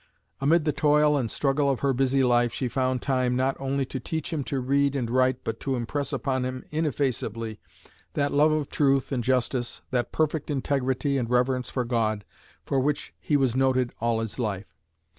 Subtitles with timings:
[0.39, 3.99] Amid the toil and struggle of her busy life she found time not only to
[3.99, 7.59] teach him to read and write but to impress upon him ineffaceably
[8.13, 12.25] that love of truth and justice, that perfect integrity and reverence for God,
[12.65, 14.75] for which he was noted all his life.